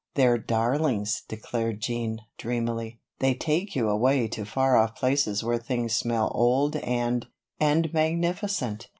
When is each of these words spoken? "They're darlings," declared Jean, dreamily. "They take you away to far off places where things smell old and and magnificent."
"They're 0.15 0.39
darlings," 0.39 1.21
declared 1.27 1.79
Jean, 1.79 2.21
dreamily. 2.39 2.99
"They 3.19 3.35
take 3.35 3.75
you 3.75 3.87
away 3.87 4.27
to 4.29 4.45
far 4.45 4.75
off 4.75 4.95
places 4.95 5.43
where 5.43 5.59
things 5.59 5.93
smell 5.95 6.31
old 6.33 6.75
and 6.77 7.27
and 7.59 7.93
magnificent." 7.93 8.87